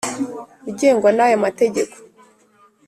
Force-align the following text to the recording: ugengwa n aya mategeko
ugengwa 0.69 1.09
n 1.13 1.19
aya 1.25 1.43
mategeko 1.45 1.95